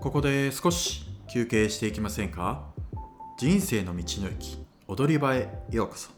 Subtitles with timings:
[0.00, 2.62] ここで少し休憩していきませんか？
[3.36, 6.10] 人生の道の駅踊り場へようこそ。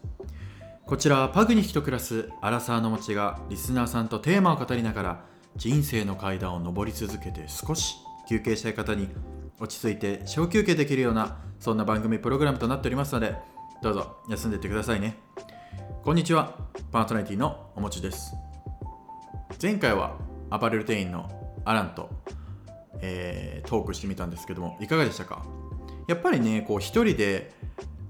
[0.85, 5.25] こちらパグニヒと暮らすアラサーの町がリスナーさんとテーマを語りながら
[5.57, 7.97] 人生の階段を上り続けて少し
[8.29, 9.09] 休憩したい方に
[9.59, 13.35] 落ち着いて小休憩できるようなそんな番組プログラムとなっておりますので
[13.83, 15.17] どうぞ休んでいってくださいね。
[16.05, 16.55] こんにちは
[16.93, 18.35] パーソナリティのおもちです。
[19.61, 20.19] 前回は
[20.51, 21.31] アパレル店員の
[21.65, 22.11] アランと、
[23.03, 25.45] えートークしてみたんですけどもいかがでしたか？
[26.07, 27.53] やっぱりねこう一人で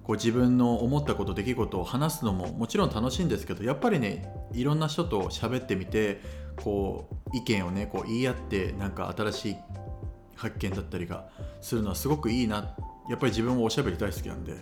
[0.05, 6.21] こう自分の思ったこと出来事を話すのももちろん楽しいんですけどやっぱりねいろんな人と喋ってみて
[6.57, 9.57] こう意見をねこう言い合ってなんか新しい
[10.37, 11.29] 発見だったりが
[11.61, 12.75] するのはすごくいいな。
[13.09, 14.55] やっぱり自分もおしゃべり大好きなんで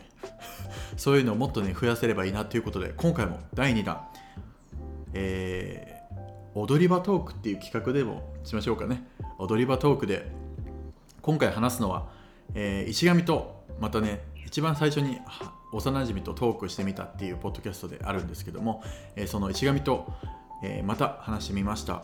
[0.96, 4.00] そういうのをもっとね増やせればいいなということで今回も第2弾
[5.12, 5.97] えー
[6.58, 9.06] 踊り場トークっていう企画でもしましょうかね。
[9.38, 10.30] 踊り場トークで
[11.22, 12.08] 今回話すのは、
[12.54, 18.82] えー石上とまたね一番最初には幼馴染とトークしてみたっていうポッドキャストであるんですけども、
[19.14, 20.12] えーその石上と、
[20.64, 22.02] えーまた話してみました。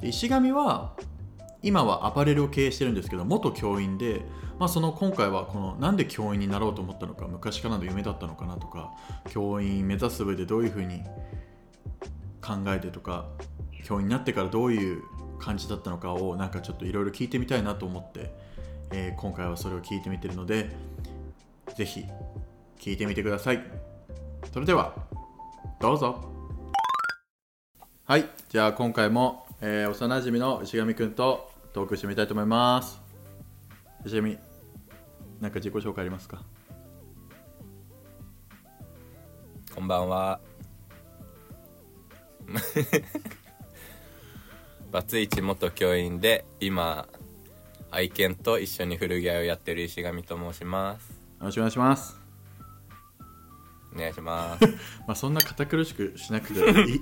[0.00, 0.92] で石上は
[1.62, 4.20] 今はアパレルを経営してるんですけど元教員で、
[4.60, 8.92] まあ、その今回はこのなんで教員になろうと思ったのか昔からの夢だったのかなとか
[9.28, 11.02] 教員目指す上でどういうふうに
[12.40, 13.26] 考えてとか
[13.84, 15.02] 教員になってからどういう
[15.38, 18.34] 感じだったのかをなんかちょっといろいろ聞いてみたいなと思って、
[18.90, 20.70] えー今回はそれを聞いてみてるので
[21.76, 22.04] ぜひ
[22.78, 23.64] 聞いてみてください。
[24.52, 24.94] それでは
[25.80, 26.32] どうぞ。
[28.04, 33.00] はいじゃあ今回も、えー幼馴染の石上くんとトークしてみたいと思います。
[34.04, 34.38] 石上
[35.40, 36.42] なんか自己紹介ありますか？
[39.74, 40.40] こんばんは。
[44.90, 47.06] バツイチ元教員で今
[47.90, 51.10] 愛犬と一緒に古着屋をやってる石上と申します。
[51.10, 51.16] よ
[51.46, 52.16] ろしくお願いします。
[53.94, 54.66] お願いします。
[55.06, 56.60] まあそんな堅苦しくしなくて
[56.90, 57.00] いい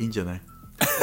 [0.00, 0.42] いいんじゃない？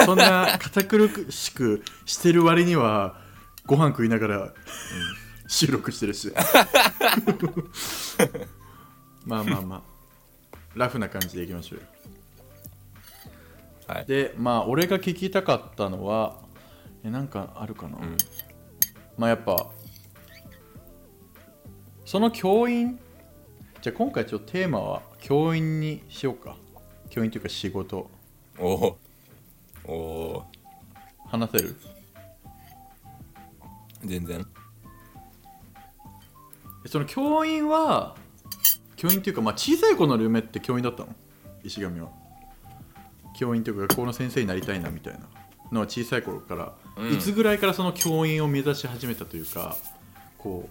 [0.06, 3.20] そんな堅苦しくしてる割には
[3.66, 4.54] ご飯食いながら、
[5.48, 6.32] 収録してるし。
[9.26, 9.82] まあまあまあ。
[10.76, 11.86] ラフな感じでいきましょうよ
[13.94, 14.06] はい。
[14.06, 16.38] でまあ俺が聞きたかったのは
[17.04, 18.18] えなんかあるかな、ん。
[19.18, 19.68] まあやっぱ
[22.06, 23.00] その教員
[23.82, 26.56] じゃあ今回ちょっとテーマは教員にしようか。
[27.10, 28.10] 教員というか仕事。
[28.58, 28.98] お
[29.86, 30.44] お。
[31.28, 31.76] 話せる？
[34.06, 34.46] 全然。
[36.86, 38.16] えその教員は
[38.96, 41.14] 教員というか、まあ、小さい子の夢って教員だったの？
[41.64, 42.10] 石上は
[43.44, 45.20] 教員というか学校の先生になりたいなみたいな
[45.72, 47.14] のは小さい頃から、うん。
[47.14, 49.76] いつぐらいからその教員を目指し始めたというか
[50.38, 50.70] こ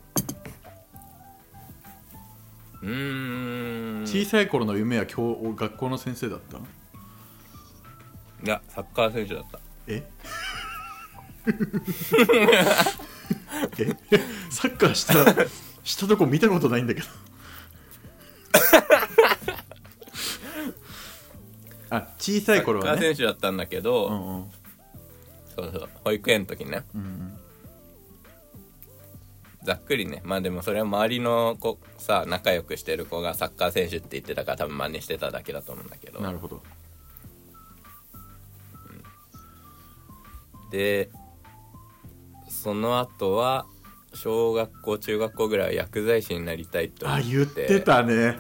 [2.83, 4.03] うーん。
[4.05, 6.57] う小さい頃の夢は教学校の先生だった？
[8.45, 9.61] いや、サッカー選手だった。
[9.87, 10.03] え？
[13.79, 13.97] え？
[14.51, 15.15] サッカーした
[15.85, 17.07] したとこ見たことないんだけど
[21.95, 24.51] あ小さい頃サッカー選手だったんだけど、うんうん。
[25.55, 25.89] そうそう。
[26.05, 26.85] 保育園の時ね。
[26.95, 27.39] うん
[29.65, 30.23] ざっくりね。
[30.25, 36.19] まあでもそれは周りの子さ仲良くしてる子がサッカー選手って言ってたから多分真似してただけだと思うんだけど。
[36.19, 36.63] うんなるほど。
[40.71, 41.11] で
[42.49, 43.67] その後は
[44.15, 47.25] 小学校中学校ぐらいは薬剤師になりたいと思って。
[47.27, 48.39] あ言ってたね。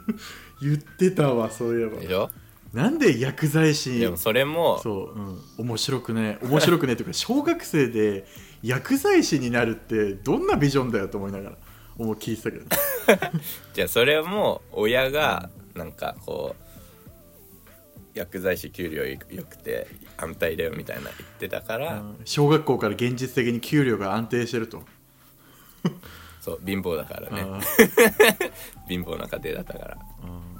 [0.62, 2.00] 言ってたわそういえば。
[2.00, 2.30] でしょ？
[2.74, 8.26] なんで薬剤師でもそれもそう、うん、面白くね面白くねというか 小学生で
[8.62, 11.56] 薬剤師になるってどんなビジョンだよと思いながら
[11.96, 12.64] 思う聞いてたけど
[13.72, 16.64] じゃあそれも親がなんかこう
[18.18, 22.16] 薬剤師給料よくて安泰だよみたいな言ってたから、うん。
[22.24, 24.84] 小学校から現実的に給料が安定してると、
[26.40, 27.42] そう貧乏だからね。
[27.42, 27.60] あ
[28.88, 29.98] 貧乏な家庭だったから。
[30.22, 30.53] ー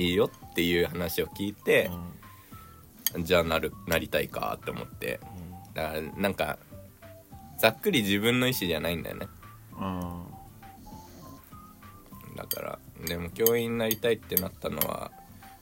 [0.00, 1.90] いいよっていう話を聞いて
[3.14, 3.24] う、ん。
[3.24, 5.20] じゃあなるなりたいかって思って。
[5.74, 6.58] だからなんか
[7.58, 9.26] ざっくり自分の意思じゃないんだよね。
[9.78, 10.24] うん。
[12.36, 15.10] だからでも教員になりたいってなったのは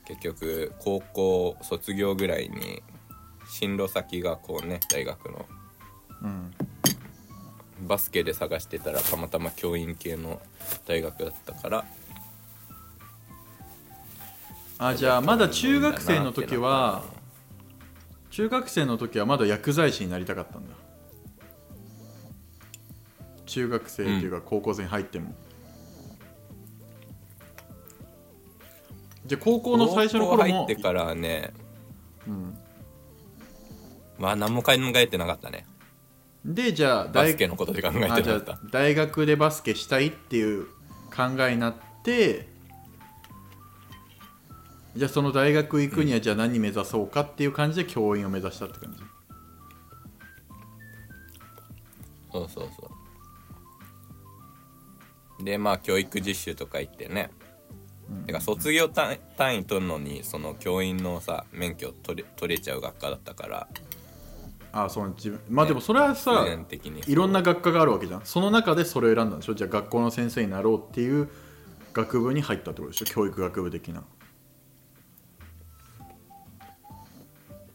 [0.06, 2.82] 結局高校卒業ぐらいに
[3.50, 5.46] 進路先がこうね大学の。
[6.22, 6.54] うん。
[7.86, 10.40] バスケで探してたらたまたま教員系の
[10.86, 11.84] 大学だったから
[14.78, 17.02] あじゃあまだ中学生の時は
[18.30, 20.74] 中学生の時はまだ薬剤師になりたかったんだ。
[23.46, 25.34] 中学生っていうか高校生に入っても、
[29.26, 30.44] じゃあ高校の最初の頃も。
[30.44, 31.52] 高校入ってからはね。
[32.28, 32.56] うん、
[34.18, 35.66] まあ何も考えてなかったね。
[36.44, 38.20] でじゃあバ大スケのことで考えてなかった。
[38.20, 40.66] あじゃあ大学でバスケしたいっていう
[41.10, 41.74] 考えになっ
[42.04, 42.46] て
[44.98, 48.98] じゃあその大学行くにはじゃあ何目指そうかっていう感じで教員を目指したって感じ？
[52.32, 52.90] そうそうそ
[55.40, 55.44] う。
[55.44, 57.30] でまあ教育実習とか行ってね、
[58.26, 63.68] てか卒業単位単位取るのにその教員のさ免許取れ取れちゃう学科だったから。
[64.72, 68.22] ああそう自分まあでもそれはさ、必然的にいろんな学科があるわけじゃん。
[68.24, 69.54] その中でそれを選んだんでしょ？
[69.54, 71.28] じゃあ学校の先生になろうっていう
[71.92, 73.04] 学部に入ったってことでしょ？
[73.06, 74.02] 教育学部的な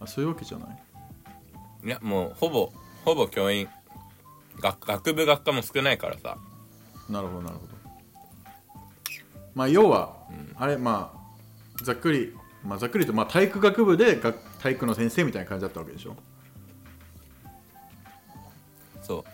[0.03, 1.87] あそういうわけじゃない？
[1.87, 2.71] いやもうほぼ
[3.05, 3.67] ほぼ教員。
[4.59, 6.37] 学学部学科も少ないからさ。
[7.09, 7.73] なるほどなるほど。
[9.55, 10.15] まあ要は、
[10.55, 11.11] あれま
[11.79, 16.15] あざっくりまあざっくりとまあ体育学部で学体育の先生みたいな感じだったわけでしょ？
[19.01, 19.29] そう。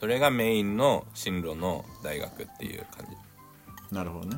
[0.00, 3.06] それがメインの進路の大学っていう感
[3.90, 3.94] じ。
[3.94, 4.36] なるほどね。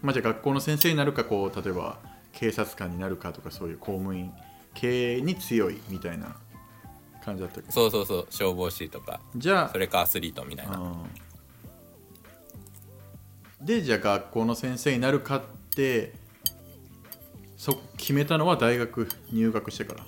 [0.00, 1.98] まあじゃあ学校の先生になるかこう例えば
[2.32, 4.32] 警察官になるかとかそういう公務員
[4.74, 6.36] 系に強いみたいな
[7.24, 7.66] 感じだったけ？
[7.66, 10.78] どそうそうそう消防士とかじゃあそれかアスリートみたいな。
[10.78, 10.94] うん。
[13.64, 15.42] でじゃあ学校の先生になるかっ
[15.74, 16.14] て
[17.56, 20.04] そ決めたのは大学入学してから？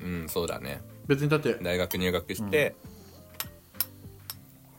[0.00, 0.80] うんそうだね。
[1.06, 2.74] 別にだって大学入学して、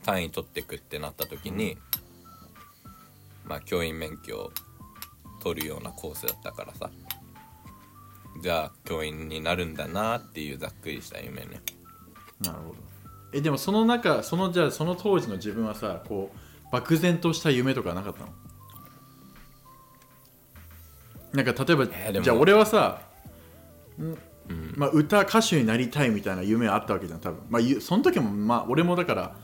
[0.04, 1.78] 単位取ってくってなった時に、
[3.46, 4.52] まあ教員免許を
[5.44, 6.90] 取るようなコースだったからさ。
[8.42, 11.62] じゃあ教員になるんだなっていうざっくりした夢ね。
[12.42, 12.76] なるほど。
[13.34, 18.28] えでもその中そのじゃあその当時の自分はさこう漠然とした夢とかなかったの？
[21.34, 23.02] なんか例えば、えーじゃあ俺はさ、
[24.00, 24.18] うん。
[24.76, 27.44] まあ、歌歌手になりたいみたいな夢はあったわけじゃん多分。
[27.50, 29.36] まあゆその時もまあ俺もだから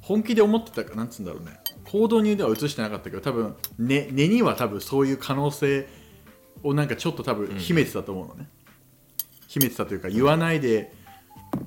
[0.00, 1.58] 本気で思ってたかなんつうんだろうね
[1.94, 5.86] 行動にでは移してなかったけど多分根、根には多分そういう可能性
[6.64, 8.48] をなんかちょっと多分秘めてたと思うのね、
[9.46, 10.92] 秘めてたというか言わないで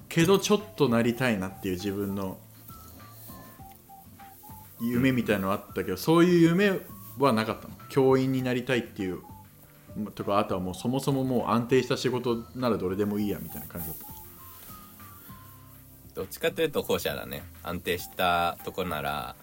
[0.09, 2.37] けどちょっとなりたいなっていう自分の
[4.81, 6.77] 夢みたいのあったけどそういう夢
[7.17, 7.75] はなかったの。
[7.87, 9.21] 教員になりたいっていう
[10.13, 14.05] とかあとはもうそもそももう安定した仕事ならどれでもいいやみたいな感じだった。
[16.15, 17.43] どっちかというと後者だね。
[17.63, 19.37] 安定したとこなら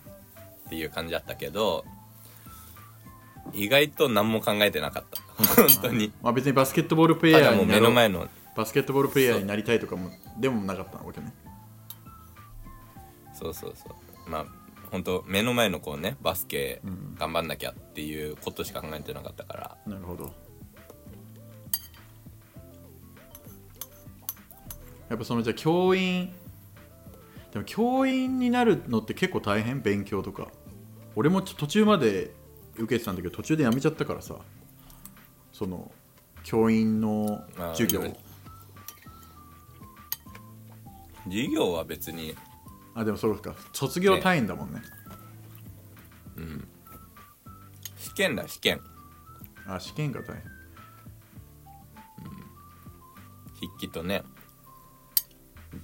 [0.66, 1.84] っていう感じだったけど
[3.52, 5.20] 意外と何も考えてなかった。
[5.54, 6.12] 本当に。
[6.22, 8.28] まあ別にバスケットボールプレイヤーに目の前の。
[8.56, 11.32] バスケットボールプレイヤーになりたいとかもでもなかったわけね。
[13.34, 14.30] そうそうそう。
[14.30, 14.46] まあ
[14.90, 16.80] 本当目の前のこうねバスケ
[17.18, 19.76] 頑張んなきゃっていうことしか考えてなかったから。
[19.86, 20.32] なるほど。
[25.10, 26.32] やっぱそのじゃあ教員
[27.54, 30.48] でも教員になるのって結構大変勉強とか。
[31.16, 32.34] 俺も途中まで
[32.76, 34.34] 受けてたんだけど途中でやめちゃったからさ。
[35.52, 35.92] その
[36.42, 38.02] 教員の授業。
[41.26, 42.34] 授業は別に。
[42.92, 43.54] あでもそうか。
[43.72, 44.82] 卒業単位だもんね。
[47.96, 48.80] 試験だ試験。
[49.66, 50.42] あ試験が大変。
[53.54, 54.24] 筆記とね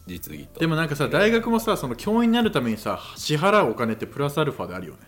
[0.06, 0.60] 実技と。
[0.60, 5.00] でもなんかさ大学もさその教員になるためにさ支払うお金ってプラスアルファであるよね。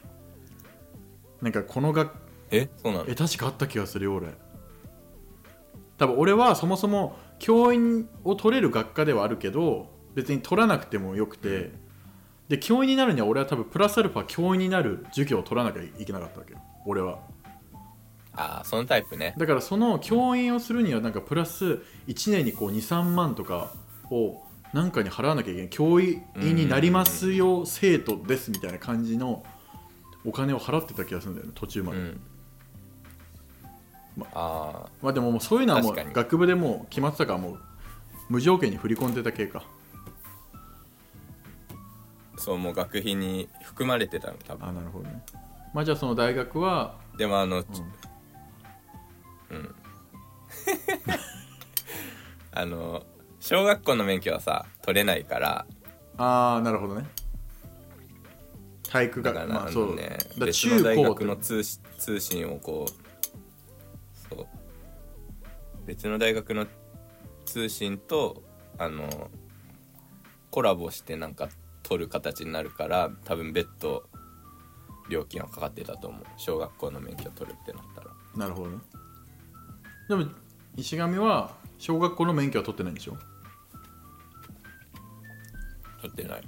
[1.41, 2.13] なんかこの学
[2.51, 2.69] え？
[2.83, 3.05] そうなの？
[3.09, 4.29] え確かあった気がするよ俺。
[5.99, 11.73] 多分俺はそもそも教員を取れる学科ではあるけど別に取らなくてもよくて、
[12.49, 16.61] で教員になるには俺は多分プラスアルファ教員になる授業を取らなきゃいけなかったわけよ。
[16.87, 17.19] 俺は。
[18.35, 19.35] ああそのタイプね。
[19.37, 23.73] だからその教員をするにはなんかプラス1年にこう23万とか
[24.11, 29.45] をなんかに払わなきゃいけない教員になりますよ生徒ですみたいな感じの
[30.25, 32.21] お金を払ってた気がするんだよね途中まで、うん。
[34.17, 34.87] まあ。
[35.03, 37.59] まあでももうそういうのはもう学部でもう決まってたからもう
[38.31, 39.65] 無条件に振り込んでた系か。
[39.65, 39.83] あ
[42.39, 44.69] そうもう学費に含まれてたの多分。
[44.69, 45.23] あなるほどね。
[45.75, 47.83] まあじゃあその大学はでもあの、ち
[49.51, 49.75] うん。
[52.55, 53.05] あの
[53.45, 55.67] 小学校の免許はさ取れないから。
[56.17, 57.05] ああなるほどね。
[58.85, 59.97] 体育学だから、まあそう。
[59.97, 64.47] ねだ別の大学の通し通信をこうそう。
[65.87, 66.69] 別の大学の
[67.45, 68.45] 通信と
[68.79, 69.29] あの
[70.53, 71.49] コラボしてなんか
[71.83, 74.05] 取る形になるから多分別途
[75.09, 76.25] 料金はかかってたと思う。
[76.37, 78.07] 小学校の免許取るってなったら。
[78.37, 78.79] なるほどね。
[80.09, 80.27] でも
[80.77, 83.17] 石上は小学校の免許は取ってないんでしょ？
[86.03, 86.43] 取ってない。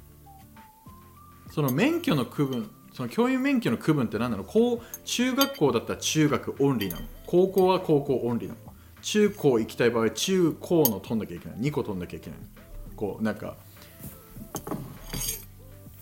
[1.51, 4.45] その免許の区分その教員免許の区分って何なの？
[4.45, 7.07] こう中学校だったら中学オンリーなの。
[7.27, 8.61] 高校は高校オンリーなの。
[9.03, 11.59] 中高行きたい場合中高の取んなきゃいけない。
[11.59, 12.39] 2個取んなきゃいけない
[12.97, 13.57] こうなんか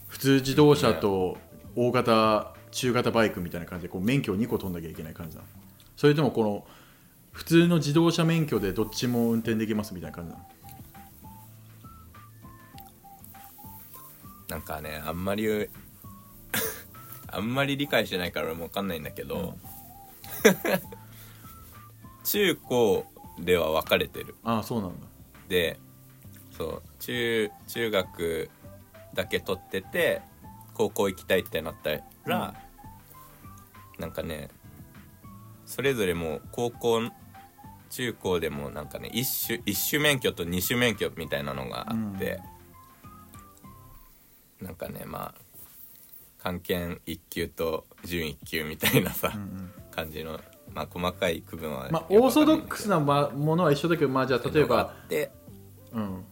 [0.08, 1.38] 普通自動車と
[1.74, 5.48] 大型中型バイクみたいな感じでこう免許を2個取んなきゃいけない感じなの。
[5.96, 6.66] それともこの
[7.32, 10.44] 普通の自動車免許でどっちも運転できますみたいな感じなの。
[14.52, 15.48] なんかねあんまり
[17.26, 19.56] あんまり理解してないから俺も分かんないんだけど、
[22.22, 23.06] 中高
[23.38, 24.34] では分かれてる。
[24.44, 25.06] ああそうなんだ。
[25.48, 25.80] で
[26.50, 28.50] そう中中学
[29.14, 30.20] だけ取ってて
[30.74, 31.92] 高校行きたいってなった
[32.26, 32.54] ら、
[33.98, 34.50] なんかね
[35.64, 37.00] それぞれもう高校
[37.88, 42.42] 中高でもなんかね一種一種免許と二種免許みたいなのがあって、
[44.62, 45.40] なんかねまあ
[46.42, 49.32] 漢検1級と準1級みたいなさ、
[49.90, 50.40] 感じの
[50.74, 55.30] まあ細かい区分はまあオーソドックスなまものは一緒だけどまあじゃあ例えばあって。
[55.92, 56.24] うん、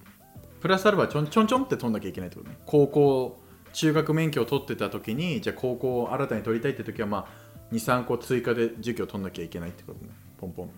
[0.61, 2.57] プラスアルファちょんちょんちょんって取んなきゃいけないってことね。
[2.67, 3.39] 高校
[3.73, 10.11] 中学免許を取ってた時にじゃあ高校を新たに取りたいって時はまあ23個追加で授業を取んなきゃいけないってことね。
[10.39, 10.71] ポンポン。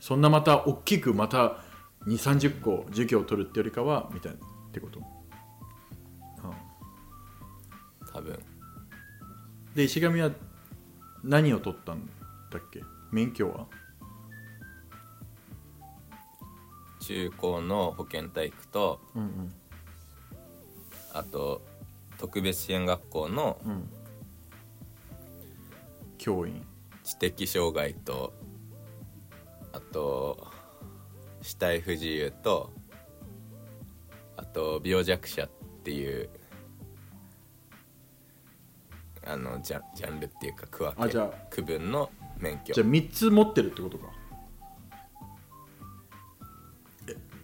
[0.00, 1.58] そんなまた大きくまた
[2.06, 4.40] 2 3 0個授業を取るってよりかはみたいなっ
[4.70, 5.00] てこと、
[8.16, 8.38] 多分。
[9.74, 10.30] で石上は
[11.22, 12.06] 何を取ったん
[12.50, 12.82] だっけ？
[13.12, 13.66] 免許は？
[17.00, 19.52] 中高の保健体育とうんうん。
[21.12, 21.60] あと
[22.18, 23.88] 特別支援学校のうん。
[26.16, 26.64] 教員。
[27.04, 28.32] 知的障害と
[29.72, 30.48] あと
[31.42, 32.72] 死体不自由と
[34.36, 35.48] あと病弱者っ
[35.84, 36.30] ていう
[39.26, 42.74] あのジャンジャンルっていうか区あじゃあ区分の免許。
[42.74, 44.06] じゃあ3つ持ってるってことか。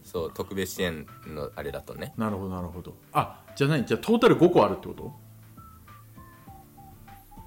[0.04, 2.12] そう特別支援のあれだとね。
[2.18, 2.94] なるほどなるほど。
[3.12, 3.84] あじゃあ何？
[3.86, 5.12] じゃあトータル5個あるってこと？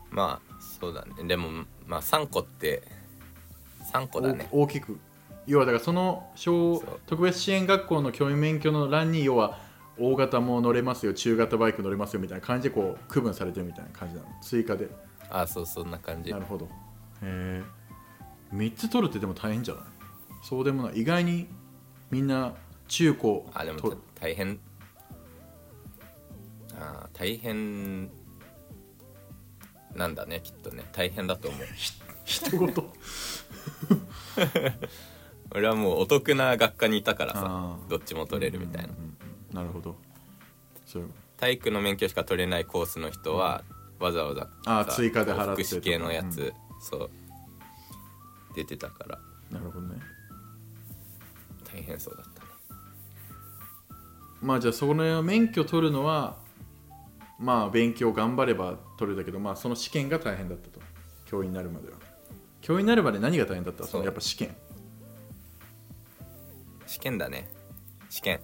[0.10, 1.28] まあそうだね。
[1.28, 2.82] でもまあ3個って
[3.94, 4.48] 3個だね。
[4.52, 4.98] お大きく。
[5.46, 7.00] 要はだからその小そう。
[7.06, 9.60] 特別支援学校の教員免許の欄に要は
[9.98, 14.28] 大型も乗れますよ中型バイク乗れますよみたいな感じでこう区分されてるみたいな感じなの？
[14.42, 14.90] 追加で？
[15.30, 16.32] あそうそんな感じ。
[16.32, 16.66] なるほど。
[16.66, 16.70] へ
[17.24, 17.64] え
[18.54, 19.84] 3つ取るってでも大変じゃない？
[20.44, 21.02] そうでもない。
[21.02, 21.48] 意外に
[22.12, 22.54] みんな
[22.88, 23.80] 中高あでも
[24.20, 24.60] 大変。
[26.78, 28.10] あー大変
[29.96, 30.84] なんだねきっとね。
[30.92, 31.62] 大変だと思う。
[32.26, 32.92] 人ごと
[35.52, 38.90] 俺はもうお得な学科にいたからさどっちも取れるみたいな。
[38.90, 39.16] うんうんうん
[39.56, 39.96] なるほど。
[40.86, 43.64] そう体育の免許しか取れないコースの人は
[44.00, 47.10] わざわざさあー追加で払って福祉系のやとつそう。
[48.56, 49.20] 出てたから。
[49.52, 50.00] なるほどね。
[51.74, 52.48] 大変そうだったね。
[54.42, 56.38] まあじゃあその免許取るのは
[57.40, 60.80] まあ勉強頑張れば取れたけどまあその試験が大変だったと。
[61.26, 61.98] 教員になるまでは。
[62.62, 63.86] 教員になるまで何が大変だった？
[63.86, 64.56] そのやっぱ試験。
[66.86, 67.50] 試験だね。
[68.10, 68.40] 試験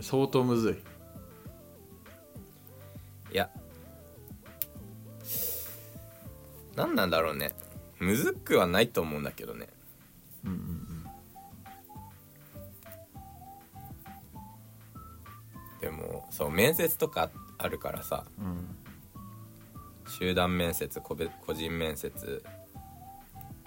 [0.00, 0.82] 相当むず
[3.30, 3.34] い。
[3.34, 3.50] いや。
[6.76, 7.52] 何なんだろうね。
[7.98, 9.68] むずくはないと思うんだけどね。
[10.44, 10.80] うんうん
[15.80, 18.24] でもそう面接とかあるからさ。
[18.38, 18.76] うん
[20.08, 22.42] 集団面接個別個人面接。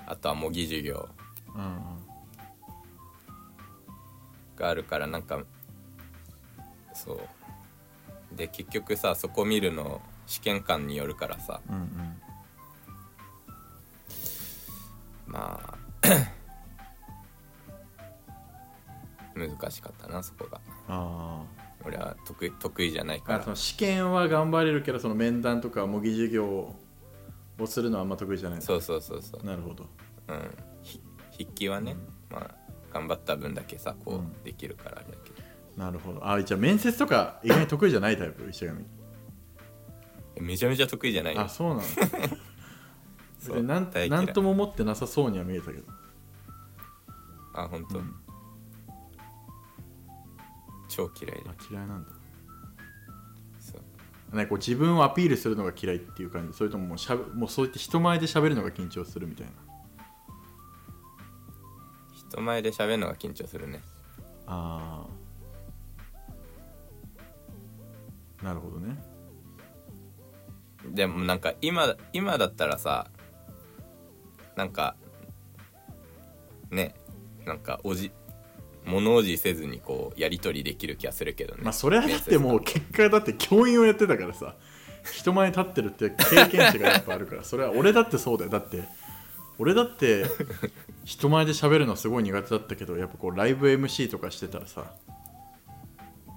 [0.05, 1.07] あとは模擬授業。
[1.55, 1.61] うん。
[1.61, 1.81] うん。
[4.55, 5.43] があるからなんか
[6.93, 7.19] そう。
[8.35, 11.61] で結局さそこ見るの試験官によるからさ。
[11.69, 12.21] うんうん。
[15.27, 15.77] まあ
[19.35, 20.59] 難しかったなそこが。
[20.87, 21.41] あ
[21.85, 23.39] 俺は得意得意じゃないーから。
[23.39, 26.45] あその試験は頑張れるけどその面談とか模擬授業
[27.59, 28.61] をするのはあんま得意じゃない。
[28.61, 29.45] そうそうそうそう。
[29.45, 29.85] なるほど。
[30.27, 30.57] うん。
[30.81, 31.95] ひ筆記はね、
[32.29, 32.55] まあ
[32.93, 34.43] 頑張った分だけさこう、うん。
[34.43, 35.12] できるからあれ
[35.77, 36.27] なるほど。
[36.27, 38.47] あじゃあ面接とか意外に得意じゃないタイプ？
[38.49, 38.73] 石上。
[40.39, 41.41] めちゃめちゃ得意じゃないよ。
[41.41, 41.81] あそうなの
[43.39, 43.79] そうでな
[44.21, 45.83] んとも思ってなさそうには見えたけど。
[47.55, 48.15] あ本当、うん。
[50.87, 52.09] 超嫌いであ嫌いなんだ。
[53.59, 53.77] そ
[54.31, 54.35] う。
[54.37, 56.57] ねこう自分をアピールするのが嫌いっていう感じ。
[56.57, 59.51] それとももうしゃべもうそうやって人前で喋るのが緊張するみたいな。
[62.29, 63.81] 人前で喋るのが緊張するね。
[64.47, 65.02] ああ
[68.43, 69.01] なるほどね。
[70.85, 73.07] でもなんか今今だったらさ
[74.55, 74.95] なんか
[76.69, 76.93] ね
[77.45, 78.11] なんかおじ
[78.85, 81.61] 物おじせずにこうやり取りできる気がするけどね。
[81.63, 84.55] まあそれはだってもう結果だって教員をやってたからさ
[85.09, 88.51] 人前に立ってるって経験値がやっぱあるからそれは俺だってそうだよ。
[88.51, 88.83] だって
[89.57, 90.25] 俺だって
[91.05, 94.93] 人前で喋るのすごい苦手だったけどやっぱこうライブ MC とかしてたらさ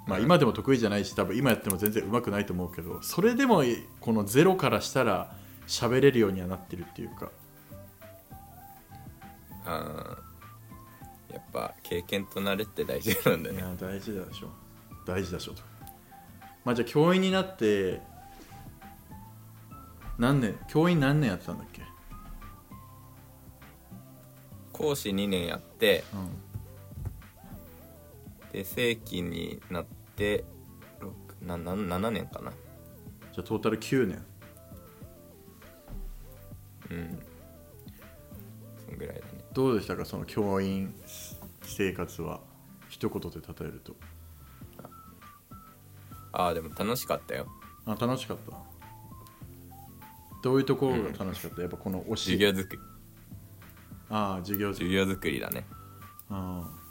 [0.06, 3.64] まあ今でも得意じゃないし多分今やっても全然うまくないと思うけどそれでも
[4.00, 5.32] このゼロからしたら
[5.66, 7.30] 喋れるようにはなってるっていうか。
[9.64, 13.58] あーやっぱ経験と慣れって大事なんだね。
[13.58, 14.48] いや大事だでしょ。
[15.04, 15.62] 大事だでしょと。
[16.64, 18.00] まあじゃあ教員になって
[20.18, 21.82] 何年教員何年やってたんだっけ？
[24.72, 26.42] 講師2年やってうん。
[28.52, 29.86] で正規になっ
[30.16, 30.44] て
[31.42, 32.50] 6なな7年かな。
[32.50, 34.24] じゃあトータル9年。
[36.90, 37.18] うん。
[38.86, 39.26] そんぐらいだね。
[39.52, 40.94] どうでしたかその教員
[41.62, 42.40] 生活は？
[42.88, 43.94] 一言で例えると。
[46.32, 47.46] ああでも楽しかったよ。
[47.84, 48.52] あ楽しかった。
[50.42, 52.82] どういうところが楽しかった、やっぱこの教え授業作り。
[54.10, 55.66] ああ授業授業作りだね。
[56.30, 56.85] ああ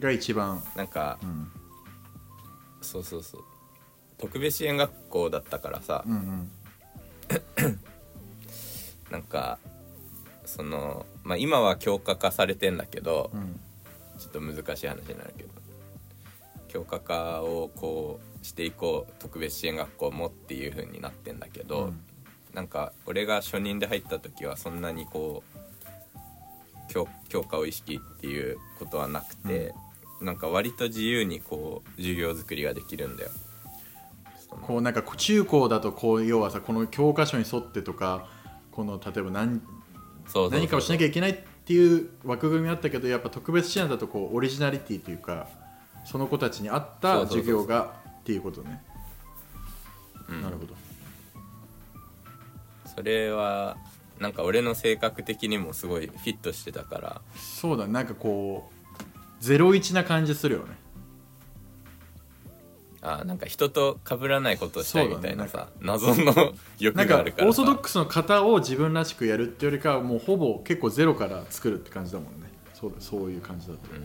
[0.00, 0.62] が一番。
[0.74, 1.50] なんかうん。
[2.80, 3.44] そうそうそう。
[4.18, 6.04] 特別支援学校だったからさ。
[6.06, 6.50] うんうん。
[9.10, 9.58] なんか
[10.44, 13.60] そのまあ今は強化化されてんだけどうん。
[14.18, 15.50] ちょっと難しい話になるけど
[16.68, 22.00] 強化化をこうしていこう特別支援学校もっていう風になってんだけど、うん。
[22.54, 25.60] なんか俺が初任で入った時はそんなにこう
[26.92, 29.72] 強強化を意識っていうことはなくて、
[30.20, 33.30] なんか割と自由にこう授業作りができるんだよ。
[34.62, 38.26] こうなんか中高だとこう要はさこの教科書に沿ってとか
[38.72, 39.62] この例えば何
[40.26, 45.48] そう何かをしなきゃいけないっていう枠組みあったけどやっぱ特別支援だとこうオリジナリティというか
[46.04, 48.82] その子たちに合った授業がっていうことね。
[50.28, 50.42] うん。
[50.42, 50.74] なるほど。
[52.94, 53.76] それは
[54.18, 57.20] なんか俺の性格的にもすごいフィットしてたから。
[57.36, 58.79] そうだなんかこう
[59.40, 60.78] ゼロ一な感じするよね。
[63.02, 67.48] あなんか人と被らないことをしたいみたいなさ、謎の欲があるからさ。
[67.48, 72.50] ーソドックスの型を自分らしくやるっていうよりかはもうほぼ結構ゼロから作るって感じだもんね。
[72.74, 74.02] そうだそういう感じだと、うん。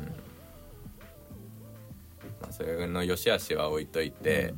[2.42, 4.54] まあ、それの良し悪しは置いといて、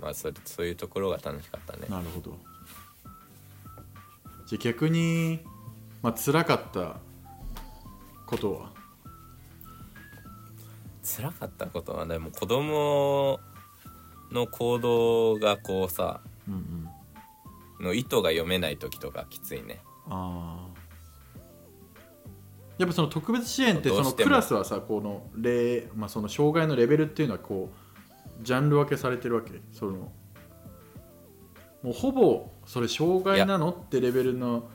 [0.00, 1.86] まあそれそういうところが楽しかったね。
[1.88, 2.38] なるほど。
[4.46, 5.40] じゃあ逆に
[6.02, 6.98] まあ辛かった
[8.26, 8.79] ことは？
[11.16, 13.40] 辛かったことはでも子供
[14.30, 16.88] の行動がこうさうんうん。
[17.80, 19.80] の意図が読めない時とかきついね。
[20.08, 20.80] ああ
[22.78, 29.52] やっぱその特別支援ってそのクラスはさこのレ、まあ、その障害のレベルっていうのはこうジャンル分けされてるわけ。
[29.72, 30.12] その
[31.82, 34.68] もうほぼそれ障害なのってレベルの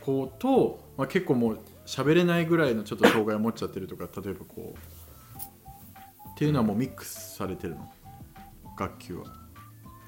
[0.00, 4.78] 子と、まあ、結構もう喋れないぐらいのちょっと障害を持っちゃってるとか例えばこう
[6.40, 7.92] っていうのはもうミックスされてるの？
[8.74, 9.26] 学級は。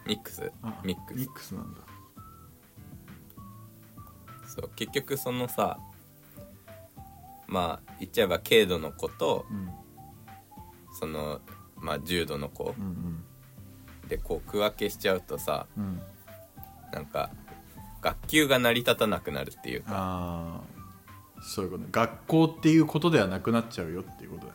[0.06, 0.50] ミックス？
[0.62, 1.16] あミックス。
[1.18, 1.80] ミックスなんだ。
[4.46, 5.78] そう結局そのさ
[7.46, 9.68] まあ言っちゃえば軽度の子とうん。
[10.98, 11.42] その
[11.76, 13.24] まあ重度の子うんうん。
[14.08, 16.00] でこう区分けしちゃうとさうん。
[16.94, 17.28] なんか
[18.00, 19.90] 学級が成り立たなくなるっていうか。
[19.90, 20.60] あ
[21.36, 21.90] あそういうことね。
[21.92, 24.52] 学校っていうことではなくなっちゃうよっていうことだ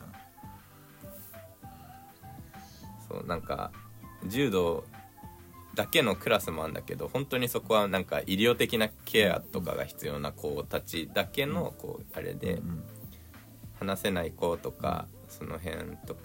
[3.26, 3.72] なんか
[4.26, 4.84] 柔道
[5.74, 12.82] だけのクラスもあるんだけど本当にそこはなんか医療的なケアとかが必要な子たちだけのこうあれでうん
[13.78, 16.20] 話せない子とかその辺とか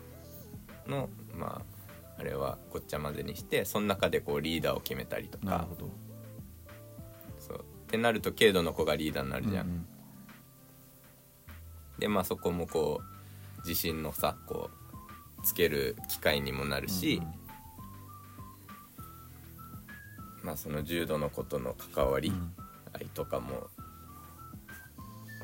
[0.87, 5.45] のまああれはごっちゃ混ぜにしてその中でこうリーダーを決めたりとか。
[5.45, 5.89] なるほど。
[7.39, 7.59] そう。
[7.59, 9.67] ってなると軽度の子がリーダーになるじゃん。
[9.67, 9.85] うん
[11.99, 14.82] でまあそこもこう自信のさこう
[15.43, 17.23] つける機会にもなるし、うん。
[17.25, 17.33] うん
[20.43, 22.53] まあその重度の子との関わりうん。
[22.91, 23.69] 合いとかも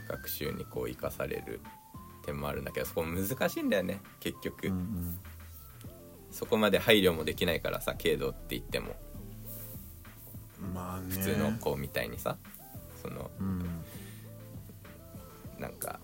[0.07, 1.61] 学習にこう生かされる
[2.21, 5.19] っ点もあるんだけどそこ難しいんだよね結局、うんうん。
[6.31, 8.95] そこまで配慮もできないからさ軽度って言っても。
[10.73, 11.05] まあね。
[11.09, 12.37] 普通の子みたいにさ
[13.01, 13.65] そのうん。
[15.57, 15.99] なんか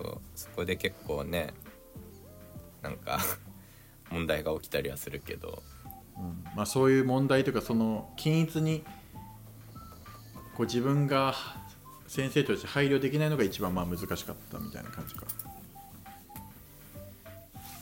[0.00, 1.52] そうそこで結構ね
[2.82, 3.20] なんか
[4.10, 5.62] 問題が起きたりはするけど。
[6.16, 6.44] うん。
[6.56, 8.82] まあ、そういう問題というかその均一に
[10.56, 11.34] こう自分が
[12.08, 15.26] 先生として配慮できないのが一番まあ難しかったみたいな感じか。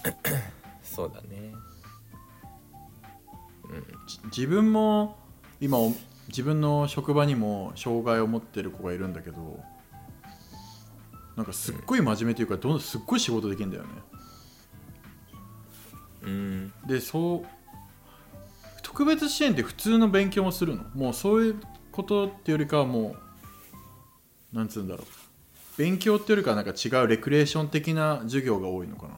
[0.82, 1.54] そうだね。
[4.06, 5.16] じ自分も
[5.60, 5.92] 今お
[6.28, 9.62] 自分の職場にも障害を持ってる子がいるんだけど
[11.38, 13.88] なんかすっごい真面目というかどんどんすっごい仕事できるんだよね。
[16.24, 16.72] うん。
[16.84, 17.46] でそう
[18.82, 20.82] 特別支援って普通の勉強もするの？
[20.96, 21.60] もうそういう
[21.92, 23.14] ことっていうよりかはも
[24.52, 25.06] うなんつうんだろう。
[25.76, 29.14] 勉強っていうよりかはなんか違うレクレーション的な授業が多いのかな？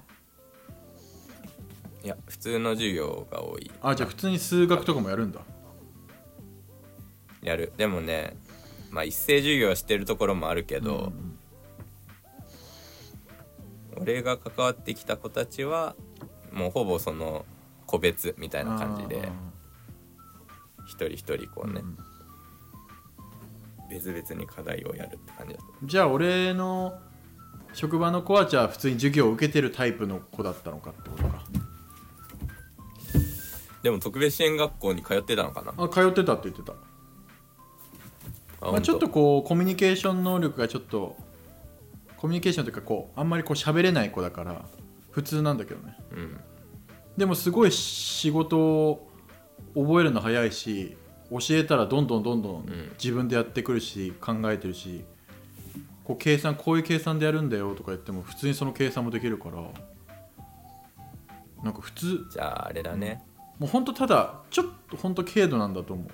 [2.05, 3.71] いや普通の授業が多い。
[3.81, 5.41] あじゃあ普通に数学とかもやるんだ。
[7.43, 7.73] やる。
[7.79, 8.37] でもね
[8.91, 11.30] まあ一斉授業してるところもあるけど、うん
[13.97, 15.95] 俺が関わってきた子たちは
[16.53, 17.45] もうほぼその
[17.87, 19.29] 個別みたいな感じで
[20.87, 21.97] 一人一人こうね、うん。
[23.91, 26.95] 別々に課題をやるって感じだとじゃあ俺の
[27.73, 31.45] 職場の子はじゃあ普通に授業を受けてるタイプの子だったのかってことか。
[33.83, 35.73] でも特別支援学校に通ってたのかな？
[35.77, 36.75] あ通ってたって言ってた、
[38.61, 41.17] あまあ、ちょっとこうコミュニケーション能力がちょっと
[42.21, 44.67] コミュニケーションというかこうあんまりこう喋れない子だから
[45.11, 45.97] 普通なんだけどね。
[46.13, 46.41] うん。
[47.17, 49.11] でもすごい仕事を
[49.75, 50.99] 覚えるの早いし
[51.31, 52.93] 教えたらどんどんどんどんん。
[53.03, 55.03] 自分でやってくるし考えてるし
[56.05, 59.63] こう計算こういう計算でやるんだよとか言っても普通にその計算もできるから
[61.65, 63.23] なんか普通じゃああれだね。
[63.59, 66.07] もうほんとただちょっとほんと軽度なんだと思う。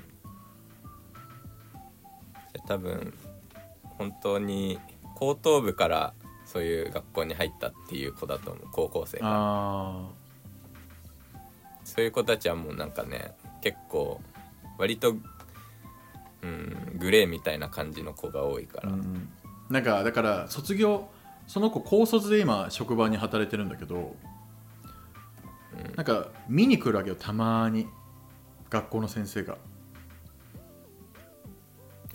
[2.68, 3.12] 多分
[3.98, 4.78] 本当に
[5.16, 9.24] 高等部からそういう学校に入ったっていう子だと思う高校生が。
[9.26, 10.08] あ
[11.84, 14.20] そういう子たちはもうなんかね結構
[14.78, 15.16] 割と
[16.42, 19.28] うんグレーみたいな感じの子が多いから、あ、うん、
[19.70, 21.08] なんかだから卒業
[21.46, 24.14] その子高卒で今職場に働いてるんだけど、
[25.96, 27.88] なんか見に来るわけよたまに。
[28.68, 29.58] 学校の先生が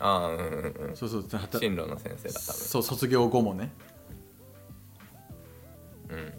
[0.02, 0.96] ああうんうんうん。
[0.96, 1.26] そうそう
[1.60, 3.72] 進路の先生だ多そう卒業後もね。
[6.08, 6.34] 分うん。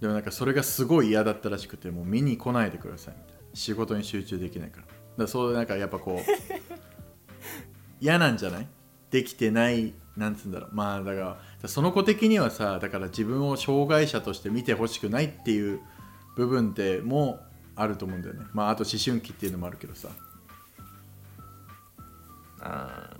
[0.00, 3.14] でもなんかそれがすごい嫌だったらしくてもう見に来ないでください。
[3.16, 4.86] みたいな仕事に集中できないから。
[4.86, 6.20] だからそうなんかやっぱこう
[8.00, 8.66] 嫌なんじゃない？
[9.10, 10.70] できてないなんつうんだろう。
[10.72, 15.80] まあだからその子的にはさだから自分を障害者として見てほしくないっていう
[16.36, 17.40] 部分っても
[17.76, 18.46] あると思うんだよね。
[18.52, 20.08] まああと思春期っていうのもあるけどさ
[22.60, 23.16] ああ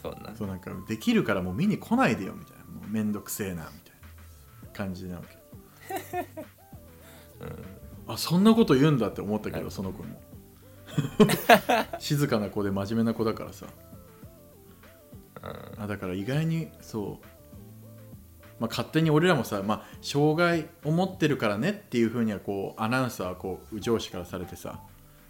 [0.00, 0.34] そうな。
[0.36, 2.64] そうなんかできるからもう見に来ないでよみたいな。
[2.64, 3.92] もうめんどくせえなみたい
[4.62, 5.38] な感じなわけ、
[8.06, 10.20] あそんなこと言うんだって思ったけどその子も。
[11.98, 13.66] 静かな子で真面目な子だからさ。
[15.78, 17.26] あだから意外にそう、
[18.58, 24.80] まあ、勝手に俺らもさ、まあ、障害を持ってるからねっていうふうにはこうアナウンスはこう上司からされてさ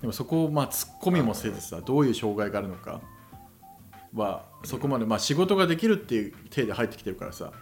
[0.00, 3.00] でもそこをまあ突っ込みもせずさどういう障害があるのか。
[4.14, 7.52] はそこまで、まあ、仕事ができるっていう体で入ってきてるからさ。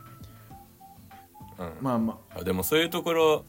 [1.59, 1.73] うん。
[1.81, 2.45] まあまあ。
[2.45, 3.45] でもそういうところ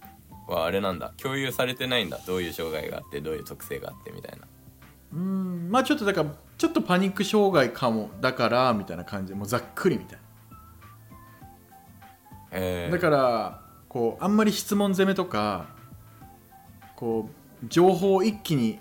[0.48, 1.14] はあれなんだ。
[1.18, 2.20] 共有されてないんだ。
[2.26, 4.46] どういう障害があってどういう特性があってみたいな。
[4.46, 4.48] あ
[5.14, 5.70] うん。
[5.70, 9.34] まあちょっとだからちょっとパニック障害かもだからみたいな感じ。
[9.34, 10.20] でもうざっくりみたい
[12.52, 15.68] えなだからこうあんまり質問攻めとか
[16.96, 18.80] こう情報を一気に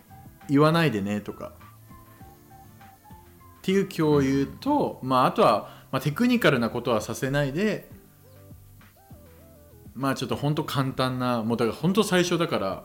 [0.48, 1.52] 言わないでねとか。
[3.58, 7.88] っていう共有と、まああとは、まあ、テクニカルなことはさせないで
[9.94, 12.82] まあちょっと本当簡単なもうだから本当最初だから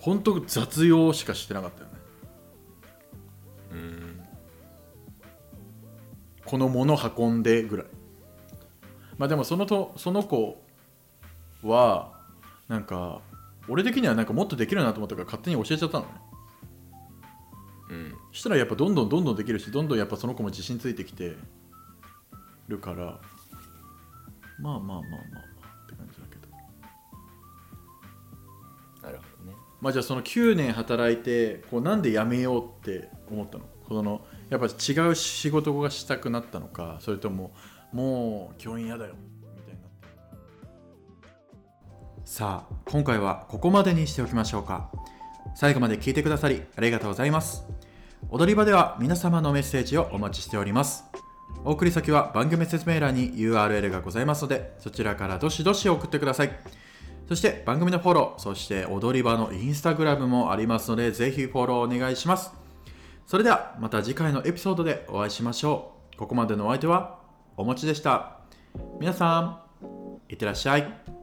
[0.00, 1.92] 本当雑用しかしてなかったよね。
[3.72, 4.20] うん。
[6.44, 7.86] この物運んでぐらい。
[9.16, 10.62] まあでもそのとその子
[11.62, 12.12] は
[12.68, 13.22] なんか
[13.68, 16.10] 俺的にはなんかもっとできるなと思ったから勝手に教えちゃったのね。
[17.90, 18.14] うん。
[18.32, 21.36] したらやっぱどんどんどんどんできるしどんどんやっぱその子も自信ついてきて
[22.68, 23.20] るから
[24.58, 25.04] まあまあまあまあまあ
[25.84, 26.48] って感じだけど。
[29.02, 29.56] なるほどね。
[29.80, 33.64] まあじゃあその9年働いてこうなんで辞めようって思ったの？
[33.86, 34.68] このやっぱ違
[35.08, 37.52] う仕事がしたくなったのかそれとも
[37.92, 39.14] もう教員嫌だよ
[42.24, 44.90] さあ今回はここまでにしておきましょうか。
[45.54, 47.64] 最後まで聞いてくださりありがとうございます。
[48.30, 51.04] 踊り場では皆様のメッセージをお待ちしております。
[51.64, 56.58] お送り先は番組説明欄に URL がございますのでそちらからどしどし送ってください。
[57.28, 62.52] そして番組のフォローそして踊り場のインスタグラムもありますのでぜひフォローお願いします。
[63.26, 66.16] それではまた次回のエピソードでお会いしましょう。
[66.16, 67.18] ここまでのお相手は
[67.58, 68.38] おもちでした。
[68.98, 69.60] 皆さん
[70.30, 71.13] いってらっしゃい。